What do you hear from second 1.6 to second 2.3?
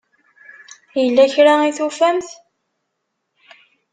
i tufamt?